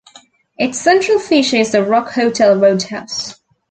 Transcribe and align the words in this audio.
Its 0.57 0.79
central 0.79 1.19
feature 1.19 1.57
is 1.57 1.73
the 1.73 1.83
Rock 1.85 2.09
Hotel 2.13 2.57
roadhouse. 2.57 3.35